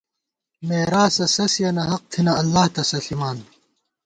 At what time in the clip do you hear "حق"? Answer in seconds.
1.91-2.03